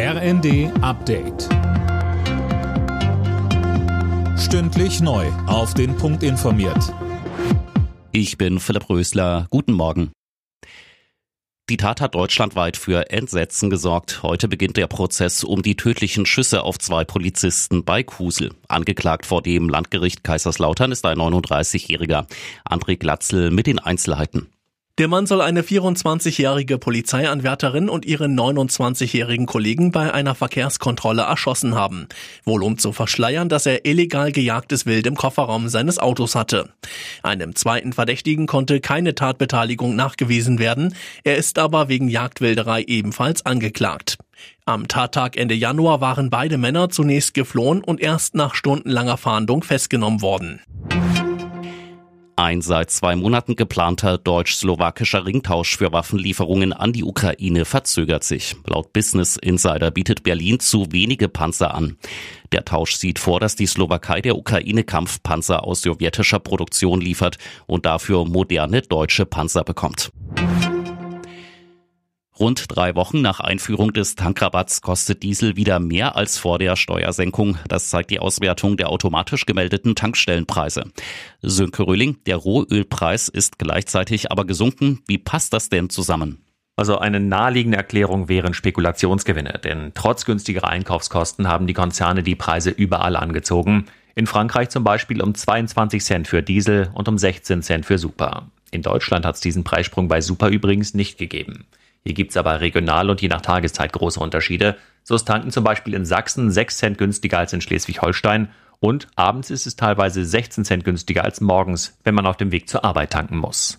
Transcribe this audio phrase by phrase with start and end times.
[0.00, 1.48] RND Update.
[4.38, 5.26] Stündlich neu.
[5.48, 6.94] Auf den Punkt informiert.
[8.12, 9.48] Ich bin Philipp Rösler.
[9.50, 10.12] Guten Morgen.
[11.68, 14.22] Die Tat hat deutschlandweit für Entsetzen gesorgt.
[14.22, 18.52] Heute beginnt der Prozess um die tödlichen Schüsse auf zwei Polizisten bei Kusel.
[18.68, 22.28] Angeklagt vor dem Landgericht Kaiserslautern ist ein 39-Jähriger.
[22.64, 24.46] André Glatzel mit den Einzelheiten.
[24.98, 32.08] Der Mann soll eine 24-jährige Polizeianwärterin und ihren 29-jährigen Kollegen bei einer Verkehrskontrolle erschossen haben.
[32.44, 36.70] Wohl um zu verschleiern, dass er illegal gejagtes Wild im Kofferraum seines Autos hatte.
[37.22, 40.96] Einem zweiten Verdächtigen konnte keine Tatbeteiligung nachgewiesen werden.
[41.22, 44.18] Er ist aber wegen Jagdwilderei ebenfalls angeklagt.
[44.64, 50.22] Am Tattag Ende Januar waren beide Männer zunächst geflohen und erst nach stundenlanger Fahndung festgenommen
[50.22, 50.60] worden.
[52.38, 58.54] Ein seit zwei Monaten geplanter deutsch-slowakischer Ringtausch für Waffenlieferungen an die Ukraine verzögert sich.
[58.64, 61.96] Laut Business Insider bietet Berlin zu wenige Panzer an.
[62.52, 67.86] Der Tausch sieht vor, dass die Slowakei der Ukraine Kampfpanzer aus sowjetischer Produktion liefert und
[67.86, 70.12] dafür moderne deutsche Panzer bekommt.
[72.38, 77.58] Rund drei Wochen nach Einführung des Tankrabatts kostet Diesel wieder mehr als vor der Steuersenkung.
[77.66, 80.84] Das zeigt die Auswertung der automatisch gemeldeten Tankstellenpreise.
[81.42, 85.00] Sönke Röhling, der Rohölpreis ist gleichzeitig aber gesunken.
[85.08, 86.44] Wie passt das denn zusammen?
[86.76, 92.70] Also eine naheliegende Erklärung wären Spekulationsgewinne, denn trotz günstigerer Einkaufskosten haben die Konzerne die Preise
[92.70, 93.86] überall angezogen.
[94.14, 98.46] In Frankreich zum Beispiel um 22 Cent für Diesel und um 16 Cent für Super.
[98.70, 101.66] In Deutschland hat es diesen Preissprung bei Super übrigens nicht gegeben.
[102.04, 104.76] Hier gibt es aber regional und je nach Tageszeit große Unterschiede.
[105.02, 108.48] So ist Tanken zum Beispiel in Sachsen 6 Cent günstiger als in Schleswig-Holstein
[108.80, 112.68] und abends ist es teilweise 16 Cent günstiger als morgens, wenn man auf dem Weg
[112.68, 113.78] zur Arbeit tanken muss.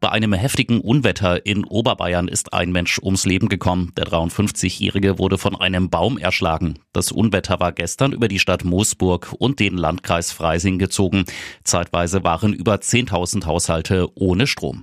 [0.00, 3.92] Bei einem heftigen Unwetter in Oberbayern ist ein Mensch ums Leben gekommen.
[3.96, 6.78] Der 53-Jährige wurde von einem Baum erschlagen.
[6.92, 11.24] Das Unwetter war gestern über die Stadt Moosburg und den Landkreis Freising gezogen.
[11.62, 14.82] Zeitweise waren über 10.000 Haushalte ohne Strom.